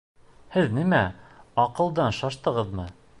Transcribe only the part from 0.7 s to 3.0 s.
нимә, аҡылдан шаштығыҙмы?